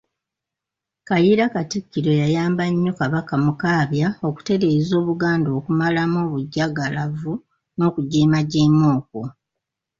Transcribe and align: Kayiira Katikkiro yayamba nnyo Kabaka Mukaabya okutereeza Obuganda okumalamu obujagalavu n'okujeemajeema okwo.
Kayiira 1.07 1.45
Katikkiro 1.53 2.11
yayamba 2.21 2.63
nnyo 2.71 2.91
Kabaka 2.99 3.33
Mukaabya 3.45 4.07
okutereeza 4.27 4.93
Obuganda 5.01 5.49
okumalamu 5.57 6.17
obujagalavu 6.25 7.33
n'okujeemajeema 7.77 8.85
okwo. 8.97 9.23